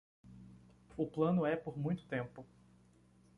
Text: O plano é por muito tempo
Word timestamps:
O 0.97 1.05
plano 1.05 1.45
é 1.45 1.55
por 1.55 1.77
muito 1.77 2.07
tempo 2.07 2.43